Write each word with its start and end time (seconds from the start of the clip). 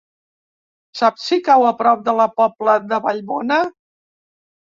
Saps 1.01 1.27
si 1.31 1.37
cau 1.47 1.65
a 1.71 1.73
prop 1.81 2.01
de 2.07 2.15
la 2.21 2.27
Pobla 2.39 2.75
de 2.95 2.99
Vallbona? 3.05 3.59